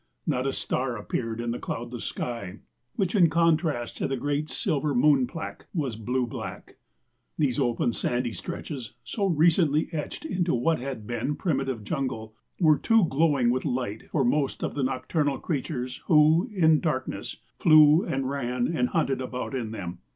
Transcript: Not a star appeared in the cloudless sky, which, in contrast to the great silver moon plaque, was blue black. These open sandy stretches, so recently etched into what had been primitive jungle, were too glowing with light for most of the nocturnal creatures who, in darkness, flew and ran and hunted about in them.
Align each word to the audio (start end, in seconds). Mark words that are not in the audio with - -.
Not 0.25 0.47
a 0.47 0.51
star 0.51 0.97
appeared 0.97 1.39
in 1.39 1.51
the 1.51 1.59
cloudless 1.59 2.05
sky, 2.05 2.61
which, 2.95 3.13
in 3.13 3.29
contrast 3.29 3.97
to 3.97 4.07
the 4.07 4.17
great 4.17 4.49
silver 4.49 4.95
moon 4.95 5.27
plaque, 5.27 5.67
was 5.75 5.95
blue 5.95 6.25
black. 6.25 6.77
These 7.37 7.59
open 7.59 7.93
sandy 7.93 8.33
stretches, 8.33 8.95
so 9.03 9.27
recently 9.27 9.93
etched 9.93 10.25
into 10.25 10.55
what 10.55 10.79
had 10.79 11.05
been 11.05 11.35
primitive 11.35 11.83
jungle, 11.83 12.33
were 12.59 12.79
too 12.79 13.05
glowing 13.09 13.51
with 13.51 13.63
light 13.63 14.09
for 14.09 14.25
most 14.25 14.63
of 14.63 14.73
the 14.73 14.81
nocturnal 14.81 15.37
creatures 15.37 15.97
who, 16.07 16.49
in 16.51 16.79
darkness, 16.79 17.37
flew 17.59 18.01
and 18.03 18.27
ran 18.27 18.65
and 18.75 18.89
hunted 18.89 19.21
about 19.21 19.53
in 19.53 19.69
them. 19.69 19.99